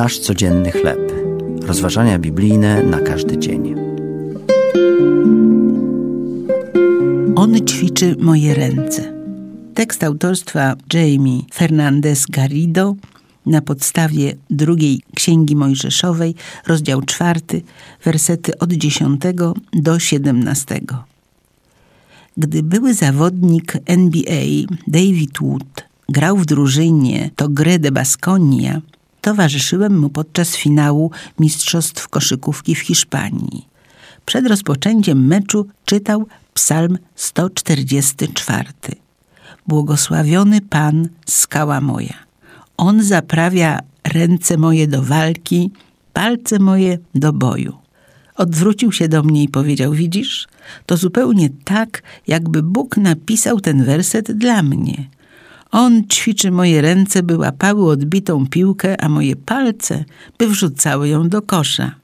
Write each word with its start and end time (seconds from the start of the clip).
Nasz 0.00 0.18
codzienny 0.18 0.70
chleb. 0.72 1.12
Rozważania 1.62 2.18
biblijne 2.18 2.82
na 2.82 3.00
każdy 3.00 3.38
dzień. 3.38 3.74
On 7.36 7.54
ćwiczy 7.66 8.16
moje 8.18 8.54
ręce. 8.54 9.12
Tekst 9.74 10.04
autorstwa 10.04 10.76
Jamie 10.94 11.40
Fernandez 11.54 12.26
Garrido 12.26 12.94
na 13.46 13.60
podstawie 13.60 14.36
drugiej 14.50 15.02
Księgi 15.14 15.56
Mojżeszowej, 15.56 16.34
rozdział 16.66 17.02
czwarty, 17.02 17.62
wersety 18.04 18.58
od 18.58 18.72
10 18.72 19.20
do 19.72 19.98
17. 19.98 20.80
Gdy 22.36 22.62
były 22.62 22.94
zawodnik 22.94 23.76
NBA 23.86 24.66
David 24.86 25.38
Wood 25.40 25.84
grał 26.08 26.36
w 26.36 26.46
drużynie 26.46 27.30
Togre 27.36 27.78
de 27.78 27.92
Basconia, 27.92 28.80
towarzyszyłem 29.20 29.98
mu 29.98 30.10
podczas 30.10 30.56
finału 30.56 31.10
Mistrzostw 31.38 32.08
Koszykówki 32.08 32.74
w 32.74 32.78
Hiszpanii. 32.78 33.68
Przed 34.26 34.46
rozpoczęciem 34.46 35.26
meczu 35.26 35.66
czytał 35.84 36.26
Psalm 36.54 36.98
144. 37.14 38.64
Błogosławiony 39.66 40.60
Pan, 40.60 41.08
skała 41.26 41.80
moja. 41.80 42.14
On 42.76 43.02
zaprawia 43.02 43.78
ręce 44.04 44.56
moje 44.56 44.88
do 44.88 45.02
walki, 45.02 45.70
palce 46.12 46.58
moje 46.58 46.98
do 47.14 47.32
boju. 47.32 47.76
Odwrócił 48.36 48.92
się 48.92 49.08
do 49.08 49.22
mnie 49.22 49.42
i 49.42 49.48
powiedział: 49.48 49.92
Widzisz, 49.92 50.48
to 50.86 50.96
zupełnie 50.96 51.48
tak, 51.64 52.02
jakby 52.26 52.62
Bóg 52.62 52.96
napisał 52.96 53.60
ten 53.60 53.84
werset 53.84 54.32
dla 54.32 54.62
mnie. 54.62 55.08
On 55.72 56.04
ćwiczy 56.04 56.50
moje 56.50 56.80
ręce, 56.80 57.22
by 57.22 57.36
łapały 57.36 57.90
odbitą 57.90 58.46
piłkę, 58.46 59.00
a 59.00 59.08
moje 59.08 59.36
palce, 59.36 60.04
by 60.38 60.48
wrzucały 60.48 61.08
ją 61.08 61.28
do 61.28 61.42
kosza. 61.42 61.94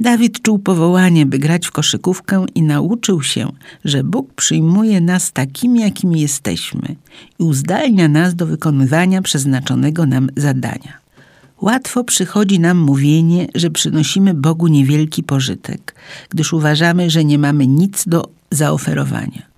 Dawid 0.00 0.42
czuł 0.42 0.58
powołanie, 0.58 1.26
by 1.26 1.38
grać 1.38 1.66
w 1.66 1.70
koszykówkę 1.70 2.46
i 2.54 2.62
nauczył 2.62 3.22
się, 3.22 3.52
że 3.84 4.04
Bóg 4.04 4.34
przyjmuje 4.34 5.00
nas 5.00 5.32
takimi, 5.32 5.80
jakimi 5.80 6.20
jesteśmy 6.20 6.96
i 7.38 7.42
uzdalnia 7.42 8.08
nas 8.08 8.34
do 8.34 8.46
wykonywania 8.46 9.22
przeznaczonego 9.22 10.06
nam 10.06 10.28
zadania. 10.36 10.98
Łatwo 11.60 12.04
przychodzi 12.04 12.60
nam 12.60 12.78
mówienie, 12.78 13.46
że 13.54 13.70
przynosimy 13.70 14.34
Bogu 14.34 14.66
niewielki 14.66 15.22
pożytek, 15.22 15.94
gdyż 16.28 16.52
uważamy, 16.52 17.10
że 17.10 17.24
nie 17.24 17.38
mamy 17.38 17.66
nic 17.66 18.08
do 18.08 18.28
zaoferowania. 18.50 19.49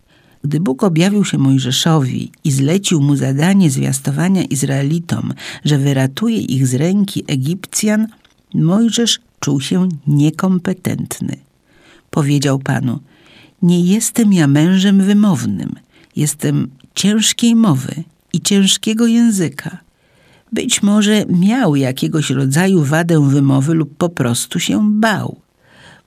Gdy 0.45 0.61
Bóg 0.61 0.83
objawił 0.85 1.25
się 1.25 1.39
Mojżeszowi 1.39 2.33
i 2.45 2.53
zlecił 2.53 3.01
mu 3.01 3.17
zadanie 3.17 3.71
zwiastowania 3.71 4.43
Izraelitom, 4.43 5.35
że 5.65 5.79
wyratuje 5.79 6.39
ich 6.39 6.67
z 6.67 6.75
ręki 6.75 7.25
Egipcjan, 7.27 8.07
Mojżesz 8.55 9.21
czuł 9.41 9.61
się 9.61 9.89
niekompetentny. 10.07 11.37
Powiedział 12.11 12.59
panu: 12.59 13.01
Nie 13.63 13.81
jestem 13.81 14.33
ja 14.33 14.47
mężem 14.47 15.01
wymownym, 15.01 15.75
jestem 16.17 16.71
ciężkiej 16.95 17.55
mowy 17.55 18.05
i 18.33 18.41
ciężkiego 18.41 19.07
języka. 19.07 19.79
Być 20.53 20.83
może 20.83 21.25
miał 21.27 21.77
jakiegoś 21.77 22.31
rodzaju 22.31 22.83
wadę 22.83 23.29
wymowy 23.29 23.75
lub 23.75 23.97
po 23.97 24.09
prostu 24.09 24.61
się 24.61 24.91
bał. 25.01 25.37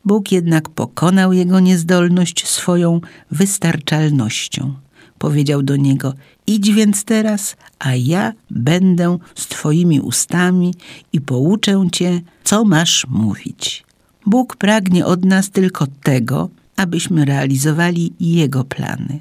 Bóg 0.06 0.31
jednak 0.31 0.70
pokonał 0.70 1.34
jego 1.34 1.59
niezdolność 1.59 2.48
swoją 2.48 3.02
wystarczalnością. 3.31 4.73
Powiedział 5.17 5.64
do 5.64 5.75
niego: 5.75 6.14
Idź 6.48 6.72
więc 6.72 7.03
teraz, 7.03 7.56
a 7.80 7.95
ja 7.95 8.33
będę 8.52 9.17
z 9.36 9.48
Twoimi 9.48 10.00
ustami 10.02 10.73
i 11.14 11.22
pouczę 11.22 11.88
Cię, 11.92 12.22
co 12.44 12.66
masz 12.66 13.08
mówić. 13.09 13.86
Bóg 14.26 14.55
pragnie 14.55 15.05
od 15.05 15.26
nas 15.26 15.49
tylko 15.49 15.88
tego, 16.04 16.49
abyśmy 16.77 17.26
realizowali 17.26 18.14
Jego 18.20 18.64
plany. 18.64 19.20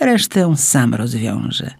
Resztę 0.00 0.56
sam 0.56 0.94
rozwiąże. 0.94 1.70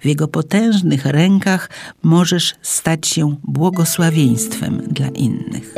W 0.00 0.06
Jego 0.06 0.28
potężnych 0.28 1.06
rękach 1.06 1.70
możesz 2.02 2.54
stać 2.62 3.08
się 3.08 3.36
błogosławieństwem 3.44 4.82
dla 4.90 5.08
innych. 5.08 5.77